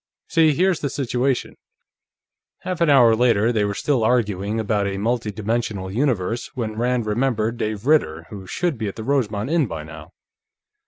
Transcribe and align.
"See, 0.29 0.53
here's 0.55 0.79
the 0.79 0.89
situation..." 0.89 1.53
Half 2.63 2.81
an 2.81 2.89
hour 2.89 3.15
later, 3.15 3.51
they 3.51 3.63
were 3.63 3.75
still 3.75 4.03
arguing 4.03 4.59
about 4.59 4.87
a 4.87 4.97
multidimensional 4.97 5.93
universe 5.93 6.49
when 6.55 6.75
Rand 6.75 7.05
remembered 7.05 7.57
Dave 7.57 7.85
Ritter, 7.85 8.25
who 8.31 8.47
should 8.47 8.79
be 8.79 8.87
at 8.87 8.95
the 8.95 9.03
Rosemont 9.03 9.51
Inn 9.51 9.67
by 9.67 9.83
now. 9.83 10.09